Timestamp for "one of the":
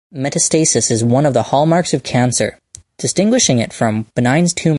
1.05-1.43